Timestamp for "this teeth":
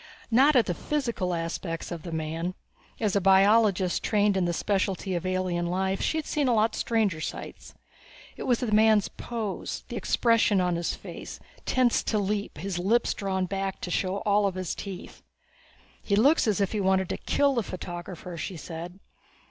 14.55-15.21